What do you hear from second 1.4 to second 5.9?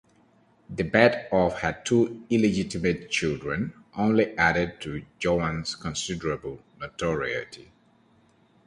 her two illegitimate children only added to Joan's